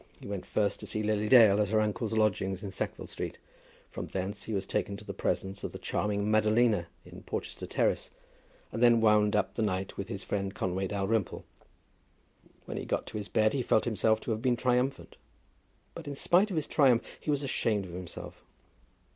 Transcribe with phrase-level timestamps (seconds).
[0.19, 3.37] He went first to see Lily Dale at her uncle's lodgings in Sackville Street,
[3.91, 8.09] from thence he was taken to the presence of the charming Madalina in Porchester Terrace,
[8.71, 11.45] and then wound up the night with his friend Conway Dalrymple.
[12.65, 15.17] When he got to his bed he felt himself to have been triumphant,
[15.93, 18.43] but in spite of his triumph he was ashamed of himself.